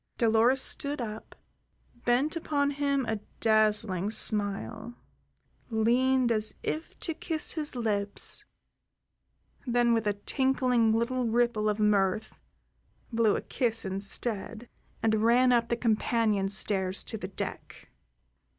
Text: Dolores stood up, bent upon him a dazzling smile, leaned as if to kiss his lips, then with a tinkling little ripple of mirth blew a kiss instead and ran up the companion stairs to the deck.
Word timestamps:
Dolores 0.17 0.63
stood 0.63 0.99
up, 0.99 1.35
bent 2.05 2.35
upon 2.35 2.71
him 2.71 3.05
a 3.05 3.19
dazzling 3.39 4.09
smile, 4.09 4.95
leaned 5.69 6.31
as 6.31 6.55
if 6.63 6.99
to 7.01 7.13
kiss 7.13 7.51
his 7.51 7.75
lips, 7.75 8.43
then 9.67 9.93
with 9.93 10.07
a 10.07 10.13
tinkling 10.25 10.91
little 10.91 11.25
ripple 11.27 11.69
of 11.69 11.77
mirth 11.79 12.39
blew 13.13 13.35
a 13.35 13.41
kiss 13.41 13.85
instead 13.85 14.67
and 15.03 15.21
ran 15.23 15.51
up 15.51 15.69
the 15.69 15.77
companion 15.77 16.49
stairs 16.49 17.03
to 17.03 17.15
the 17.15 17.27
deck. 17.27 17.91